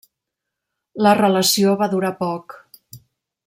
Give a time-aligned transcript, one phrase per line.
[1.07, 2.59] La relació va durar poc.